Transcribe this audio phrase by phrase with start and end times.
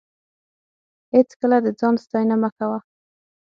[1.13, 2.79] هېڅکله د ځان ستاینه مه کوه.